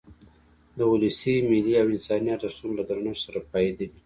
[0.77, 3.89] د ولسي، ملي او انساني ارزښتونو له درنښت سره پاېدلی.